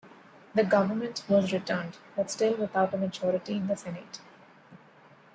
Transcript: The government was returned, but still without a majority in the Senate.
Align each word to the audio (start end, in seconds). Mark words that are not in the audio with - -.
The 0.55 0.63
government 0.63 1.23
was 1.29 1.53
returned, 1.53 1.99
but 2.15 2.31
still 2.31 2.55
without 2.55 2.91
a 2.91 2.97
majority 2.97 3.53
in 3.57 3.67
the 3.67 3.75
Senate. 3.77 4.19